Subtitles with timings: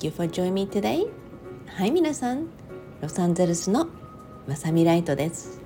[0.00, 1.06] Thank you for joining me today.
[1.66, 2.46] はい皆さん、
[3.02, 3.86] ロサンゼルスの
[4.48, 5.60] まさみライトです。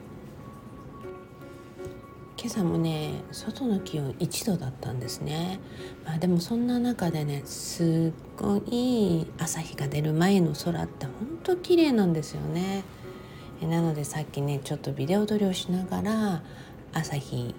[2.37, 5.61] 今朝もね外の気温1度だったんですね、
[6.05, 12.83] まあ、でもそんな中でねすっごい朝日が出る前の空ってほんと綺麗なんですよね。
[13.63, 16.43] なのでさっきねちょっとビデオ撮りをしながら
[16.93, 17.55] 朝日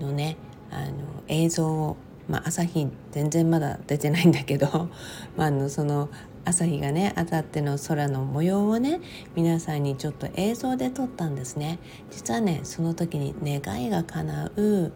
[0.00, 0.36] のね
[0.70, 0.92] あの
[1.28, 1.96] 映像を
[2.28, 4.88] まあ、朝日全然まだ出てないんだけど、
[5.36, 6.08] まあ、あのその
[6.44, 9.00] 朝日がね当たっての空の模様をね
[9.34, 11.78] 皆さんにちょっと映像で撮ったんですね。
[12.10, 14.92] 実はねその時に願いが叶う、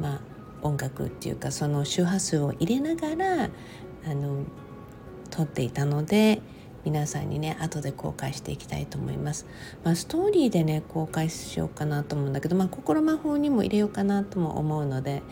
[0.00, 0.20] まあ、
[0.62, 3.50] 音楽っていうかその周波数を入れながら
[4.08, 4.44] あの
[5.30, 6.40] 撮っていたので
[6.84, 9.46] 皆さんにね後で公開していきたいと思います、
[9.82, 15.22] まあ、ストーリーでね公開しようかなと思うんだけど、まあ、心魔法にも入れようかなとも思うので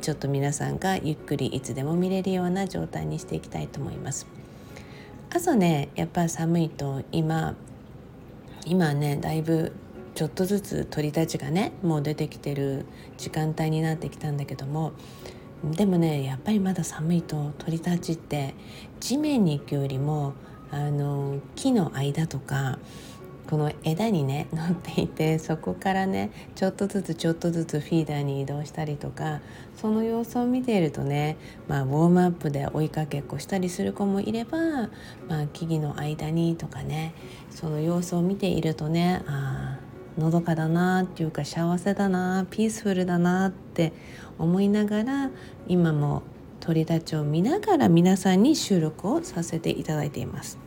[0.00, 4.26] ちょっと皆さんがゆっくりいつでも見れるような状態にしていきたいと思います。
[5.30, 7.54] 朝ねやっぱ寒いと今
[8.64, 9.72] 今ねだいぶ
[10.14, 12.86] ちょっとずつ鳥たちがねもう出てきてる
[13.16, 14.92] 時間帯になってきたんだけども
[15.64, 18.54] でもねやっぱりまだ寒いと鳥たちって
[19.00, 20.34] 地面に行くよりも
[20.70, 22.78] あの木の間とか
[23.48, 29.40] この枝にね乗っていて そこからねちょっとずつちょっとずつフィーダーに移動したりとか
[29.74, 34.58] その様子を見ているとね、まあ、ウォームアップで追いかけっこしたりする子もいれば、
[35.28, 37.14] まあ、木々の間にとかね
[37.50, 39.78] その様子を見ているとねあ
[40.18, 43.92] のどかだなっていうか幸せだなピースフルだなって
[44.38, 45.30] 思いながら
[45.66, 46.22] 今も
[46.60, 50.58] 鳥たちを見ながら皆さんに収録をさせていただいています。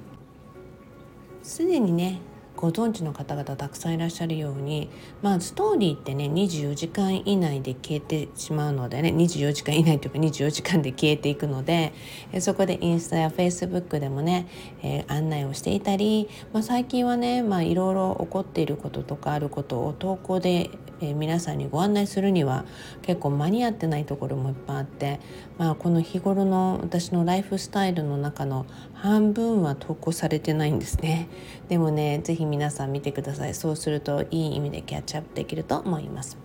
[1.43, 2.21] すでにね
[2.61, 4.87] ご存知の方々たくさんいらっしゃるように、
[5.23, 11.91] まあ、ストーリーってね24時間以内で消えてしまうのでね24時間以内というか24時間で消えていくので
[12.39, 14.47] そこでインスタやフェイスブックでもね、
[14.83, 20.69] えー、案内をしていたり、まあ、最近はね、いろいろ起こっていることとかあることを投稿で
[21.01, 22.65] えー、皆さんにご案内するには
[23.01, 25.19] 結構間に合ってないところもいっぱいあって、
[25.57, 31.27] まあ、この日頃の私のライフスタイルの中の半分は投稿されてないんですね。
[31.69, 33.53] でもね是非皆さん見てください。
[33.55, 36.37] そうするといい意味でキャッチアップできると思います。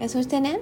[0.00, 0.60] えそしてね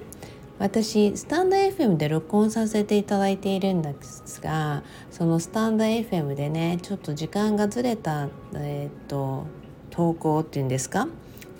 [0.59, 9.47] 私スタンド FM で録音させていただいているんですがそのスタンド FM でねちょっと時間がずれた、えー、っと
[9.89, 11.07] 投稿っていうんですか？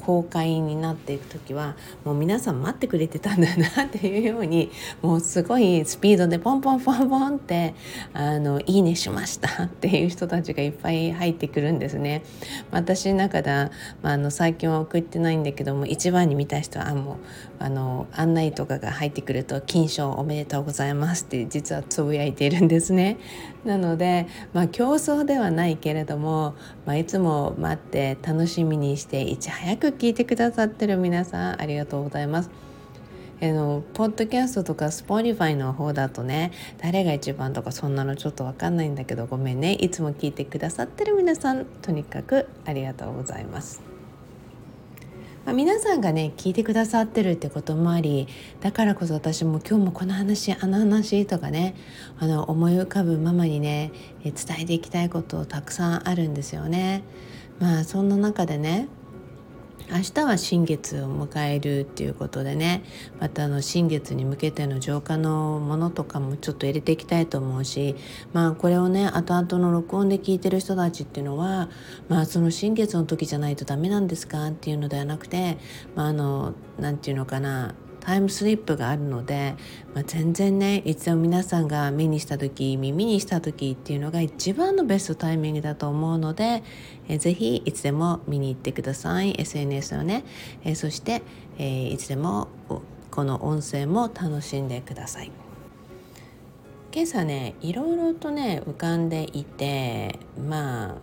[0.06, 4.70] 公開になっていく時はもう皆さん待ってくれてたんだなっていうように
[5.02, 7.74] もうすごいスピードでポンポンポンポンって
[8.14, 12.24] あのいいねしましたっていう人たちがいっぱい入ってくるんですね。
[12.70, 13.72] 私の中では、
[14.04, 17.16] まあ、あの最近は送ってないんだけども一番に見た人はもう
[17.58, 23.18] あの案内とかが入ってくると「金賞おめでとうございます」って実はつぶやいているんですね。
[23.66, 26.56] なので、まあ、競争ではないけれども、
[26.86, 32.50] まあ、いつも待って楽しみにしていち早く聞いてくださってる皆さんありがとうございます。
[33.42, 43.95] あのポッドキャストとかスポ o ィファイの方だとね誰が一番とかそんなのちょっと分かんないんだけどごめんねいつも聞いてくださってる皆さんとにかくありがとうございます。
[45.46, 48.28] まあ、皆さんがね聞いてくださってるってこともあり
[48.62, 51.76] だからこそ私も今日もこの話あの話とかね
[52.18, 53.92] あの思い浮かぶままにね
[54.24, 57.04] 伝えていきたいことたくさんあるんですよね。
[57.60, 58.88] まあそんな中でね
[59.92, 62.84] 明日は新月を迎えるっていうことでね
[63.20, 67.96] またあの新月に向けての浄化のものとかもちょっと入れていきたいと思うし
[68.34, 71.70] まあこれをね後々の録音で聞いてる人たちっていうのは
[72.10, 75.58] まあその新月の時じゃないとダメなんですかっていうのではなくて
[75.96, 79.56] まああの何て言うのかなタイムスリップがあるので、
[79.96, 86.64] まあ、全然ねいつも皆さんが目にした時耳にした時っていうのが一番のベストタイミングだと思うので、
[87.08, 90.24] えー、ぜひいつでも見に行ってください SNS をね、
[90.64, 91.24] えー、そして、
[91.58, 92.48] えー、いつでも
[93.10, 95.32] この音声も楽しんでください。
[96.94, 100.96] 今朝ねいろいろとね浮かんでいてまあ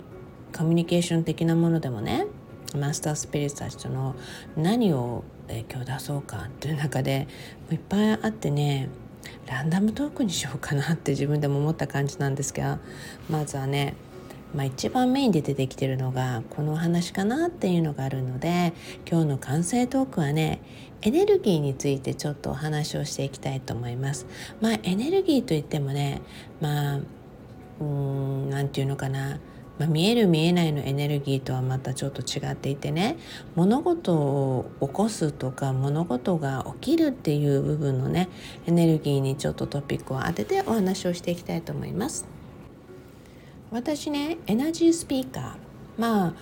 [0.56, 2.26] コミュニケーション的なものでもね
[2.76, 4.14] マスタースピリッツたちとの
[4.56, 7.26] 何をえ今日出そうかっていう中で
[7.70, 8.88] いっぱいあってね
[9.46, 12.78] ランダムトークにしようかなって自分でも思った感じなんですが
[13.28, 13.94] まずはね
[14.54, 18.74] まあ、一番メインで出てきてるのがこのお話かなっていうのがあるので
[19.10, 20.60] 今日の完成トークはね
[21.00, 24.26] エネルギーについてちょっとお話をしていきたいと思います。
[24.60, 26.20] まあエネルギーといってもね
[26.60, 29.38] まあうーん何て言うのかな
[29.82, 33.16] まあ、見える見えないのエネルギーとはまたちょっと違っていてね
[33.56, 38.28] 物事を起こすとか物事が起きるっていう部分のね
[38.66, 42.26] エネルギーにちょっとトピックを当ててお話をしていきたいと思います。
[43.72, 45.54] 私ねエナジースピーカー
[45.98, 46.34] まあ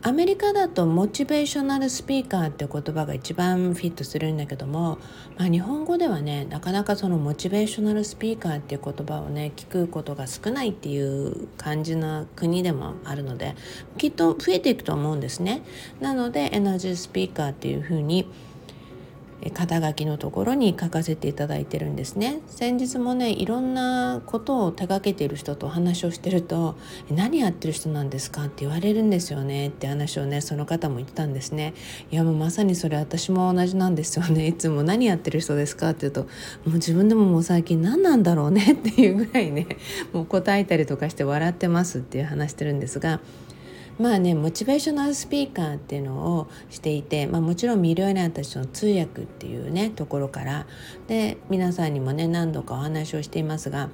[0.00, 4.98] アメリカだとモチベーショナルスピーカーって言葉が一番フィットするんだけども、
[5.36, 13.56] まあ、日本語ではねなかなかそのモチベーショナルスピーカーっていう言葉をね聞くことが少ないっていう感じな国でもあるので
[13.96, 15.62] きっと増えていくと思うんですね。
[16.00, 18.30] なのでエナジースピーカーっていうふうに
[19.54, 26.76] 肩書きのところに書かせていただいてるんですね先日もねいろんなことを手がけている人とお話をしてると
[27.14, 31.74] 「何やってる人なんですか?」って言われるんですよねって話をねその方も言ったんですね
[32.10, 36.28] いやもうまさにそれ私も同じなんですよねいつも「何やってる人ですか?」って言うとも
[36.66, 39.66] う自分でももう最近何なんだろうねっていうぐらいね
[40.12, 43.20] もう答えたりとかして笑ってますっていう話してるんですが
[43.98, 50.66] まあねモチベーショナルスピーカーっていうのをしていて、まあ、もちろんミリオネアたちの通訳っていうねところから。
[51.08, 53.90] で皆さんにもね何度かお話をしていますが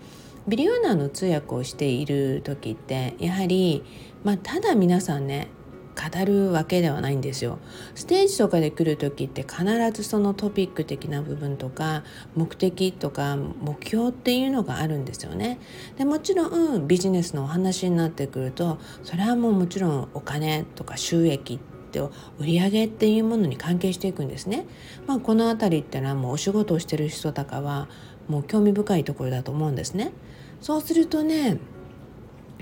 [0.47, 3.83] ビリオーナーの通訳をしている時ってやはり、
[4.25, 5.49] まあ、ただ皆さんね
[5.95, 7.59] 語るわけではないんですよ。
[7.95, 12.05] ステージとかで来る時って必ずそのトピック的な部分とか
[12.35, 15.59] 目的とか目標っていうのがあるんですよね。
[15.97, 22.01] でもちろんビジネスのお話になってくるとそれはもうもちろんお金とか収益って
[22.39, 24.67] 売上っていうものに関係していくんですね。
[25.07, 27.89] まあ、この辺りってのはもうお仕事をしてる人とかは
[28.29, 30.13] もう興味深いところだと思うんですね。
[30.61, 31.59] そうするとね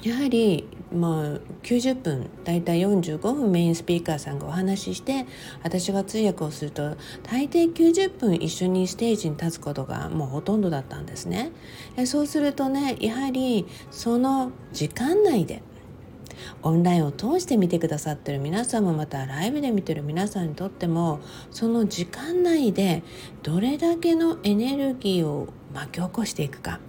[0.03, 5.27] やはりまあ90分だいたい45分メインスピーカーさんがお話しして
[5.63, 11.53] 私が通訳をすると大抵90分一緒にステージに立つことがもうほとんどだったんですね。
[12.05, 15.63] そうするとねやはりその時間内で
[16.63, 23.03] オンラインを通して見てくださってる皆さんもまたライブで見てる皆さんにとってもその時間内で
[23.43, 26.81] どれだけのエネルギーを巻き起こしていくか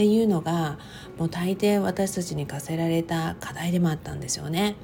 [0.00, 0.78] っていうのが
[1.18, 4.74] もう大抵私たちに課せられた課題でもあったんですよね。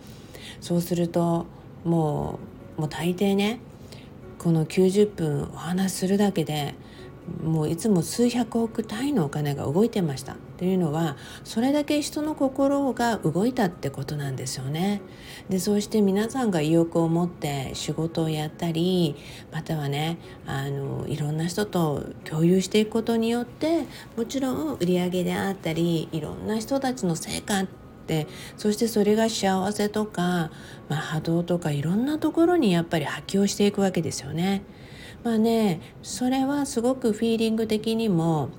[0.60, 1.46] そうすると
[1.84, 2.38] も
[2.76, 3.58] うもう大抵ね
[4.36, 6.74] この90分お話しするだけで
[7.42, 15.02] もういつも数百億単位のお金が動いてましたっていうのはそれだけ人の心が動いたってことなんですよね。
[15.48, 19.16] でそうして皆さんが意欲を持って仕事をやったり
[19.52, 23.86] またはねあのいろんな人と共有していくことによって
[24.16, 27.66] もちろん売り上げであったりいろんな人たちの成果っ
[28.06, 28.26] て
[28.56, 30.50] そしてそれが幸せとか、
[30.88, 34.62] まあ、波動とかいろんなところにやっぱり波及していくわけですよね。
[35.24, 38.50] まあねそれはすごくフィーリング的にも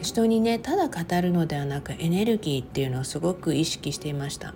[0.00, 4.54] 人にねただ語るのではなくエネルギーっていうのをすごく意識していました。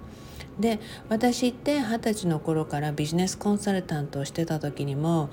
[0.59, 5.31] で私って二十歳の頃からビジネスコンサルタントをしてた時にも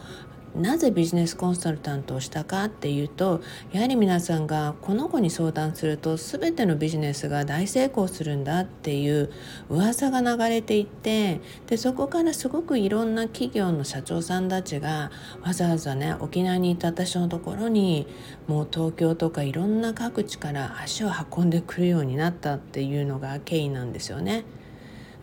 [0.55, 3.41] なぜビジネスコンサルタントをしたかっていうと
[3.71, 9.31] やはり皆さんがこの子に相談すると全てのビジネスが大成功するんだっていう
[9.69, 15.11] 噂が流れていってでそこからすごくいろんな企業の社長さんたちが
[15.41, 18.07] わざわざね沖縄にいた私のところに
[18.47, 24.45] もう東京とかいろんな各地から足を運んでくるようになったっていうのが経緯なんですよね。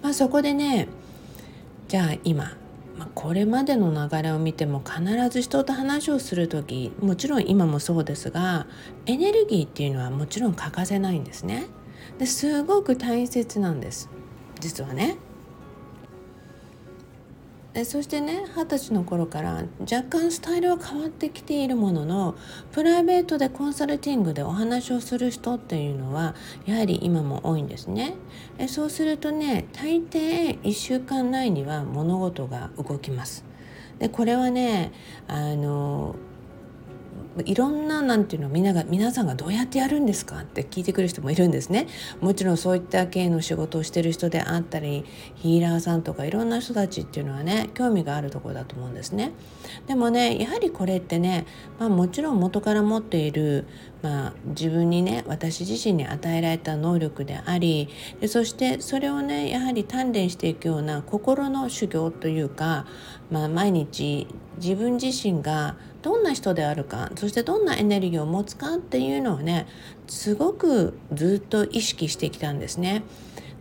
[0.02, 0.88] まあ、そこでね
[1.88, 2.56] じゃあ今
[3.02, 8.68] まあ、これまでの流れを見ても必ず人と話をする時もちろん今もそうですが
[9.06, 11.66] エネルギーっていうのはもちろん欠かせないんですね。
[12.18, 14.08] ですごく大切なんです
[14.60, 15.16] 実はね。
[17.84, 22.34] そしてね二十歳の頃から若干スタイルは変わってきているものの
[22.70, 26.34] プライベートでコンサルティングでお話をする人っていうのは
[26.66, 28.14] やはり今も多いんですね。
[28.58, 33.44] えそうするとね大抵1週間内には物事が動きます。
[33.98, 34.92] でこれはね
[35.26, 36.14] あの
[37.44, 41.86] いろんななんていうのみんなが皆さんがどうやってやるんですかって聞いてくる人もいるんですね。
[42.20, 45.04] もちろんそういった系の仕事をしてる人であったり
[45.36, 49.32] ヒーラーさんとかいろんな人たちっていうのはね興味があるところだと思うんですね。
[49.86, 51.46] でもねやはりこれってね、
[51.78, 53.66] まあ、もちろん元から持っている、
[54.02, 57.88] まあ、自分にね私自身に与えられた能力であり
[58.20, 62.86] でそしてそれをねやはり鍛錬していくような心の修行というか、
[63.30, 69.66] まあ、毎日自分自身がどんな人であるかそしてどんなエネルギーを持つかっていうのをね
[70.08, 73.02] すごくずっと意識してきたんですね。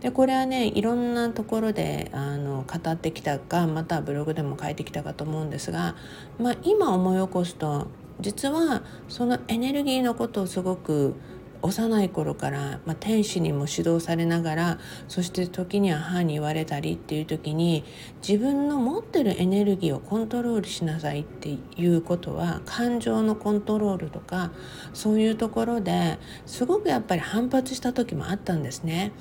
[0.00, 5.94] でこれはねいろんなところであの語ってきたかまたブログでも書いてきたかと思うんですが、
[6.40, 7.86] まあ、今思い起こすと
[8.20, 11.14] 実はそのエネルギーのことをすごく
[11.62, 14.78] 幼い頃から、まあ、天使にも指導されながら
[15.08, 17.84] そして時には母に言われたりっていう時に
[18.26, 24.50] 自分の持ってるエネルギーをコントロールしなさいっていうことは感情のコントロールとか
[24.92, 29.12] そういうところですごくやっぱり反発した時もあったんですね。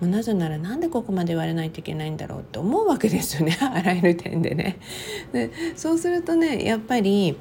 [0.00, 4.78] もうなぜならなんでここまで言われないといけないんだろうって思うわけですよね あらゆる点でね。
[5.32, 7.36] でそうするとねやっぱり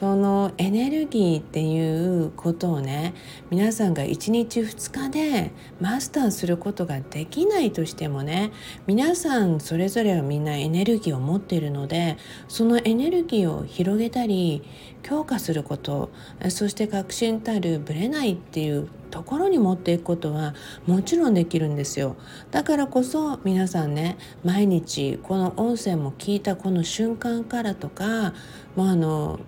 [0.00, 3.12] そのエネルギーっていうことをね
[3.50, 8.50] 皆さんが1日2日でマスターすることができないとしてもね
[8.86, 12.16] 皆さんそれぞれはみんなエネルギーを持っているので
[12.48, 14.62] そのエネルギーを広げたり
[15.02, 16.10] 強化すること
[16.48, 20.54] そして確信たるぶれないっていうところに持っていくことは
[20.86, 22.16] もちろんできるんですよ。
[22.52, 28.32] だからこそ皆さんね毎日この音声も聞いたこの瞬間からとか
[28.76, 29.40] もうあの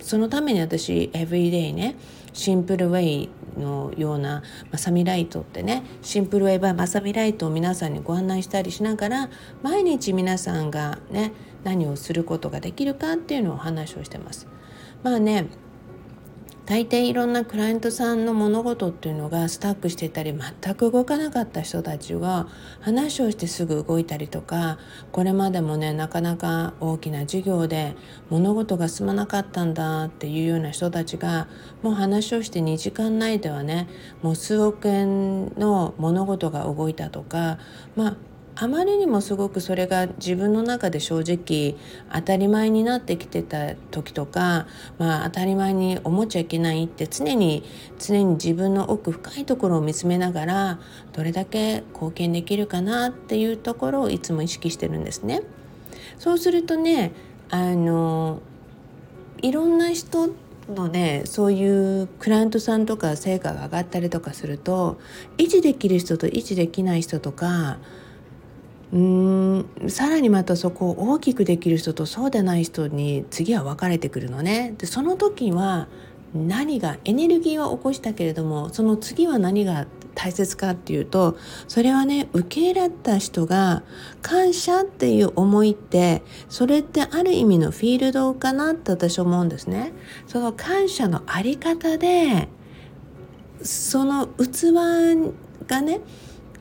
[0.00, 1.96] そのために私エブリデイね
[2.32, 9.30] シンプルウェイのようなマサミライトってねシンプルウェイバーマサミライトを皆さんにご案内したりしながら
[9.62, 11.32] 毎日皆さんがね
[11.64, 14.46] 何をすることができるかっていうのをお話をしてます。
[15.02, 15.46] まあね
[16.68, 22.46] 大抵いろんなクライアントさんの物事っていうのがスタックしてたり全く動かなかった人たちが
[22.80, 24.78] 話をしてすぐ動いたりとか
[25.10, 27.96] これまでもねなかなか大きな授業で
[28.28, 31.48] 物事が進まなかったんだっていうような人たちが
[31.80, 33.88] もう話をして2時間内ではね
[34.20, 37.58] もう数億円の物事が動いたとか
[37.96, 38.16] まあ
[38.60, 41.76] あまりにもすごくそれが自分の中で正直
[42.12, 44.66] 当たり前になってきてた時とか、
[44.98, 47.62] まあ、当たり前に思っちゃいけないって常に
[48.00, 50.80] 常に自分の奥深いところを見つめながら
[51.12, 55.42] どれだけ貢献できるかなっていうところをいつも意識してるんですね。
[56.18, 57.12] そうするとね
[57.50, 58.42] あの
[59.40, 60.30] いろんな人
[60.68, 64.98] のねそういうクライアントさんとか成果が上がったりとかすると
[65.36, 67.78] 維持できる人と維持できない人とか
[68.92, 74.74] うんさらにまたそこを大きくできる人とそうでない人に次は分かれてくるのね。
[74.78, 75.88] でその時は
[76.34, 81.36] 何がエネルギーは起こしたけれどもその次は何が大切かっていうと
[81.68, 83.82] それはね受け入れた人が
[84.20, 89.92] 感謝っていう思いってそれってある意味のフィールドかなって私思うんですね。
[90.26, 92.48] その感謝のあり方で
[93.62, 94.72] その器
[95.66, 96.00] がね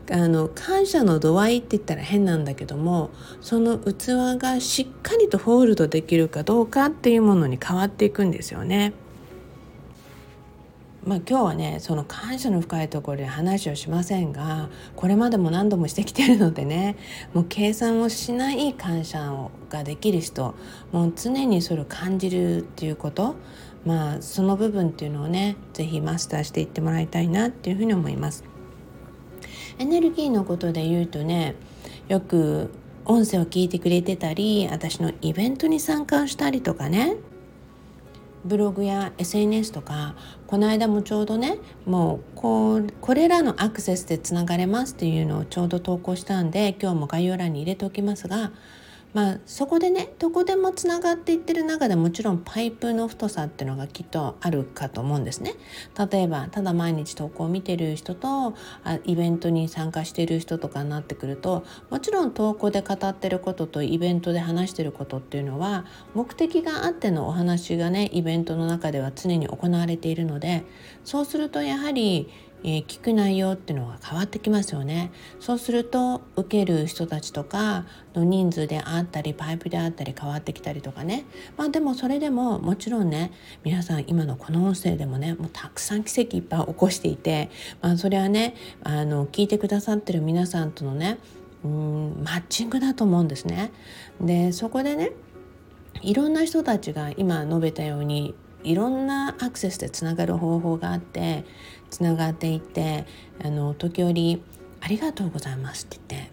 [0.10, 3.10] あの感謝の度合いって言ったら変なんだけども
[3.42, 8.94] その器がしっかりとホールドできるかどうかっていうものに変わっていくんですよね。
[11.06, 16.98] まあ、今日はねその感謝の深いところで話をしませんがこれまでも何度もしてきてるのでね
[17.34, 20.54] もう計算をしない感謝をができる人
[20.92, 23.36] もう常にそれを感じるっていうこと
[23.86, 28.57] まあその部分っていうのをね是非マスターしていってもらいたいなっていうふうに思います。
[29.80, 31.56] エネルギーのことで言うとね
[32.08, 32.72] よく
[33.06, 37.16] 音声を聞いてくれてたり私のイベントに参加したりとかね。
[38.46, 40.16] ブログや SNS とか
[40.46, 48.52] この間もちょうどねもうここれらのアクセスでつながれますっていうのをちょうど投稿したんで今日も概要欄に入れておきますが
[49.14, 55.56] まあ、そこでねどこでもつながっていってる中でもちろんパイプの太さっていうのがきっとあるかと思うんですね。
[56.12, 70.64] 例えばただ毎日投稿を見てる人とあイベントに参加してる人とかになってくるともちろん投稿で語ってることとイベントで話してることっていうのは目的があってのお話がねイベントの中では常に行われているので
[71.04, 72.30] そうするとやはり
[72.64, 75.12] えー、聞く内容っていうのが変わってきますよね。
[75.40, 77.86] そうすると受ける人たちとか
[78.16, 81.26] の人数であったりパイプであったり変わってきたりとかね。
[81.56, 83.32] まあでもそれでももちろんね
[83.64, 87.50] 皆さん今のこの音声でもねもうたくさん奇跡いっぱい起こしていて、
[87.82, 91.20] まあ、それはねあの聞いてくださってる皆さんとのね
[91.64, 93.72] うんマッチングだと思うんですね。
[94.20, 95.12] でそこでね
[96.02, 101.46] いろんな人たちが今述べたようにいろんなアクセスでつながる方法があって
[101.90, 103.06] つながっていって
[103.44, 104.42] あの時折
[104.82, 106.32] 「ありがとうございます」って言って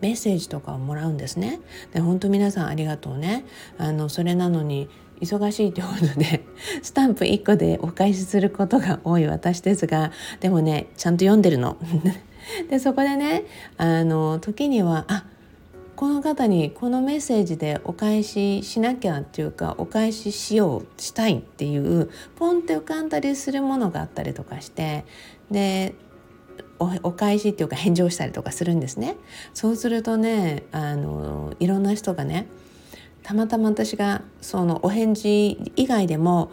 [0.00, 1.60] メッセージとかをもらうんですね。
[1.92, 3.44] で本当皆さんありがとうね。
[3.78, 4.88] あのそれなのに
[5.20, 6.44] 忙しいということで
[6.82, 11.76] スタンプ1個でお返しすることが多い私ですがでもねちゃんと読んでるの。
[12.70, 13.44] でそこでね
[13.76, 15.24] あの時にはあ
[16.00, 25.04] この方にこのメッセージでお返ししなきゃっていうかお返ししようしたいっていうポンって浮かんだりするものがあったりとかして
[25.50, 25.94] で
[26.78, 29.18] お返しっていうか返事をしたりとかするんですね。
[29.52, 32.46] そうするとねあのいろんな人がね
[33.22, 36.50] たまたま私がそのお返事以外でも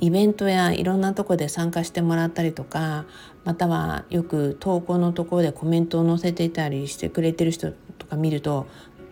[0.00, 3.04] イベントやいろんなとこで参加してもらったりとか
[3.44, 7.74] またはよく投稿のところでコメントを載せていたりしてくれてる人
[8.10, 8.66] か見ると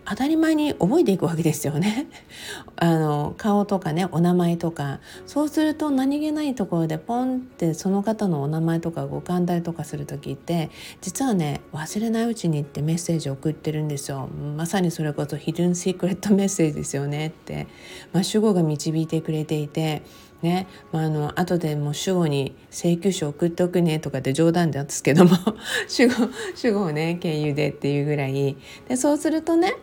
[0.09, 2.07] 当たり前に覚えていくわけですよね。
[2.77, 4.99] あの顔とかねお名前とか。
[5.27, 14.29] そうすると何気ないところでポンってその方のお名前とかご勘だとかする時って実はね忘れないうちにってメッセージを送ってるんですよ。
[14.57, 17.67] まさにそれこそヒルンシークレットメッセージですよねって、
[18.11, 20.01] まあ、主語が導いてくれていて
[20.41, 20.67] ね。
[20.91, 25.31] まあ、あの後でもう主語に請求書送っておくねとかって冗談ですけども。
[25.87, 26.13] 主語
[26.55, 28.57] 主語をね経由でっていうぐらい。
[28.87, 29.75] でそうするとね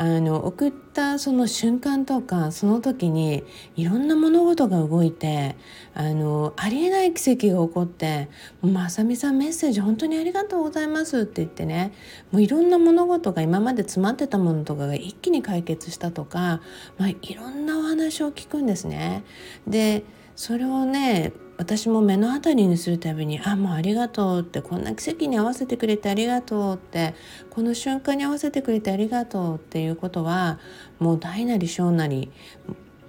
[0.00, 3.42] あの送ったその瞬間とかその時に
[3.74, 5.56] いろんな物事が動いて
[5.92, 8.28] あのありえない奇跡が起こって
[8.62, 11.92] 「まさみさんメッセージ本当にありがとうございます」って言ってね
[12.30, 16.60] もういろんな物事が今まで詰まってたものとかが一気に解決したとか、
[16.96, 19.24] まあ、いろんなお話を聞くんですね。
[19.66, 20.04] で
[20.36, 27.14] それをね私も目の当たりにするたびに「あもうありがとう」って「こんな奇跡に合わせてくれてありがとう」って
[27.50, 30.60] 「この瞬間に合わせてくれてありがとう」っていうことは
[31.00, 32.30] もう大なり小なり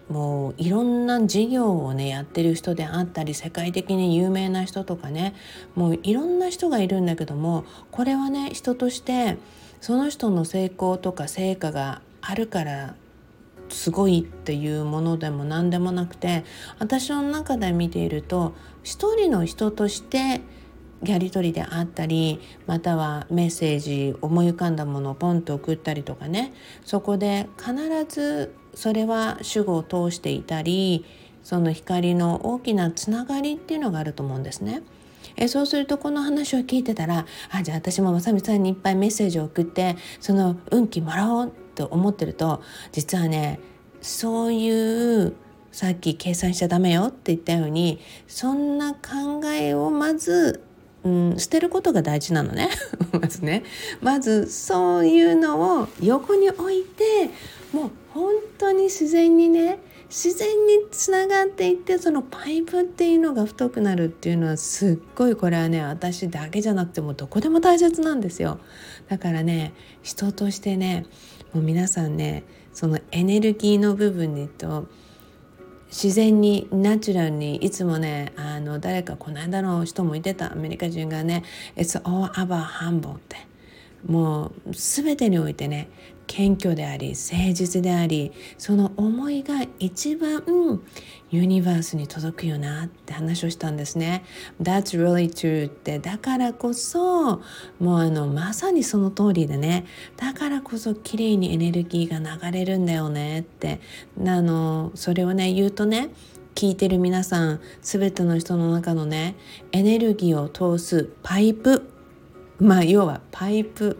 [0.09, 5.35] もういろんな事業をねやってる人であったり世界的に有名な人とかね
[5.75, 9.37] もういろんな人がいるんだけどもこれはね人として
[9.79, 12.95] その人の成功とか成果があるから
[13.69, 16.43] すごいっていうものでも何でもなくて
[16.79, 20.41] 私の中で見ていると一人の人として
[21.03, 27.73] やり取りであったりまたはメッセージ思い浮かんだものをポンと送ったりとかねそこで必
[28.07, 31.05] ずそれは主語を通していたり
[31.43, 34.83] その光の大きなつながりっていうのがあると思うんですね。
[35.35, 43.61] えそうするとこの話を聞いてたらあじゃあ私もまさみさんにいっぱいメッセージを送ってその運気もらおうと思ってると実はね
[44.01, 45.33] そういう
[45.71, 50.61] さっき計算しちゃダメよって言ったようにそんな考えをまず、
[51.05, 52.69] うん、捨てることが大事なのね。
[53.17, 53.63] まずね。
[54.01, 57.29] まずそういうのを横に置いて
[57.71, 68.59] もう本当に自然にね自然につながっていってそのパイプっていうのが太くなるっていうのはすっごいこれはね私だけじゃなくてもどこでも大切なんですよ。
[69.09, 71.05] だからね人としてね
[71.53, 72.43] もう皆さんね
[72.73, 74.87] そのエネルギーの部分にと
[75.87, 81.43] 自然にナチュラルにいつもねあの誰かこの間の人もいてたアメリカ人がね
[81.75, 83.49] 「It's all about humble」って。
[84.05, 85.89] もう全てにおいてね
[86.29, 90.43] 謙虚であり誠実でありその思いが一番
[91.31, 94.23] ユニバースに届くよなって話をしたんですね。
[94.61, 95.99] That's really true って。
[95.99, 97.41] だからこそ
[97.79, 99.85] もうあのまさにその通りでね。
[100.17, 103.41] だからこそ綺麗にエネルギーが流れるんだよね。
[103.41, 103.79] って。
[104.19, 106.09] あのそれをね言うとね
[106.53, 109.35] 聞いてる皆さん全ての人の中のね
[109.71, 111.89] エネルギーを通すパイプ。
[112.59, 113.97] まあ要はパイプ。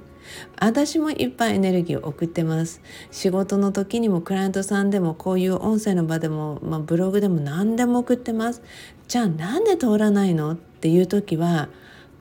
[0.60, 2.82] 私もいっぱいエネルギーを送ってます。
[3.12, 8.62] 仕事の時にもクライアントさんでもこういう音声の場でも、まあ、ブログでも何でも送ってます。
[9.08, 10.52] じゃあなんで通らないの？
[10.54, 11.70] っていう時は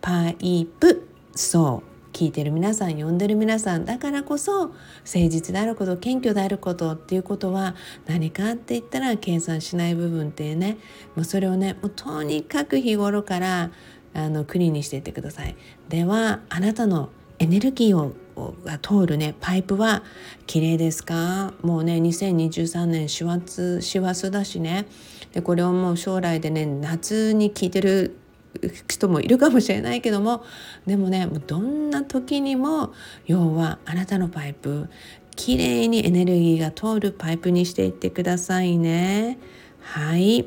[0.01, 3.85] パイプそう聞いてる皆さん呼んでる皆さん。
[3.85, 10.79] だからこそ誠実であること謙虚であることっていうことは何かって言ったら計算しない部分っていうね。
[11.15, 13.71] もうそれをねもうとにかく日頃から
[14.15, 15.55] あの国にしていってください。
[15.89, 18.15] ではあなたのエネルギーを
[18.65, 20.05] が通るねパイプは
[20.47, 21.53] 綺麗ですか？
[21.63, 24.87] もうね2023年師走師走だしね。
[25.33, 28.17] でこれをもう将来でね夏に聞いてる
[28.89, 30.45] 人もいるかもしれないけども。
[30.87, 32.93] でもねどんな時にも
[33.27, 34.89] 要はあなたのパイプ
[35.35, 39.39] 綺麗にエネルギーが通るパイプにしていってくださいね。
[39.81, 40.47] はい。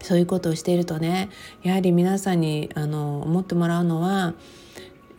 [0.00, 1.28] そういうことをしているとね
[1.64, 4.34] やはり皆さんにあの思ってもらうのは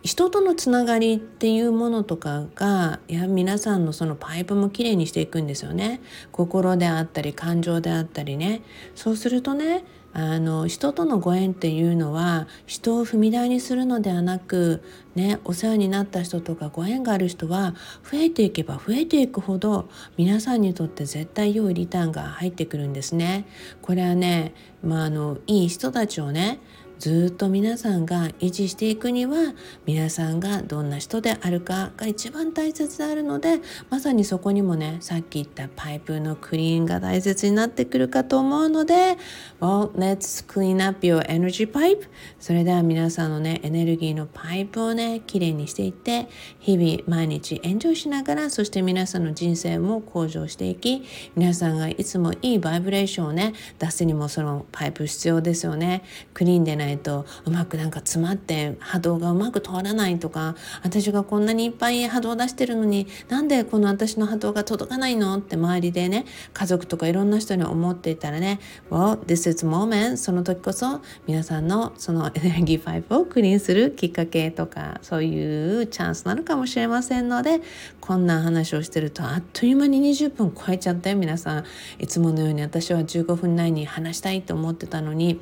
[0.04, 8.62] 人とのつながりっていうものとかがや皆さんのそのパイプもきれいにしていくんですよね心であったり感情であったりね
[8.96, 14.82] そうするとねあの人とのご縁っていうのは人を踏み台にするのではなく、
[15.16, 23.46] ね、お世話になった人とかご縁がある人は増えていけば増えていくほど皆さんにとって絶対良いリターンが入ってくるんですね。
[23.82, 26.60] これはね、まあ、あのいい人たちをね
[27.00, 29.54] ずっと皆さんが維持していくには
[29.86, 39.18] 皆さんがどんな人であるかが一番大切であるのでまさにそこにもねさっき言ったパイプのクリーンが大切になってくるかと思うので
[39.62, 42.06] Well, let's clean up your energy pipe.
[42.38, 46.28] それでは皆さんのねエネルギーのパイプをねきれいにしていって
[46.60, 51.04] 日々毎日エンジョイしながらそして皆さんの人生も向上していき
[51.38, 56.04] 皆さんがいつもいいバイブレーションをね出すにもそのパイプ必要ですよね。
[56.34, 65.38] クリーンでないえとうまくなんか詰まって波動がうまく通らないとか私がこんなにいっぱい波動を出してるのになんでこの私の波動が届かないの？
[65.38, 77.62] って周りでね家族とかいろんな人に思っていたらね Well, this is moment その時こそ皆さんのそのエネルギーパイプをクリーンするきっかけとかそういうチャンスなのかもしれませんので
[78.00, 81.66] こんな話をしてるとあっという間に20分超えちゃったよ皆さん
[82.00, 85.40] いつものように私は15分内に話したいと思ってたのに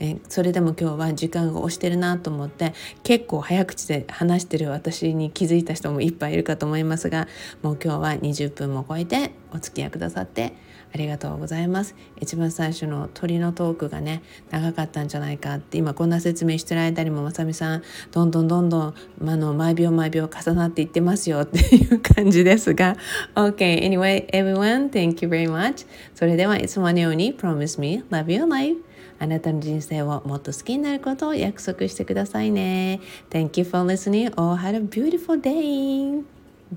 [0.00, 7.28] えそれでも今日は時間が押してるなと思って結構早口で話してる私に気づいた人もいっぱいいるかと思いますが
[7.62, 10.54] もう今日は20分も超えてお付き合いくださって
[10.92, 11.94] ありがとうございます。
[12.20, 22.96] 一番最初の鳥のトークがね長かったんじゃないかって今こんな説明してる間にもまさみさんどんどんどんどん、あの毎秒毎秒重なっていってますよって いう感じですが
[23.36, 25.86] OK anyway everyone thank you very much.
[26.14, 28.89] それではいつものように Promise me love your life.
[29.20, 34.32] あなたの人生をもっと好きになることを約束してくださいね Thank you for listening.
[34.36, 36.24] Oh, have a beautiful day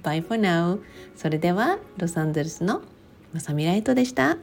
[0.04, 0.80] Bye for now
[1.16, 2.82] それではロサンゼルスの
[3.34, 4.38] まさみライトでした